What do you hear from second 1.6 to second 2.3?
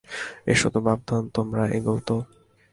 এগোও তো।